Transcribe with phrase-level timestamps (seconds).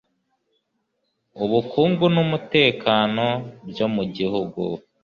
[1.43, 3.27] ubukungu n'umutekano
[3.69, 4.61] byo mu gihugu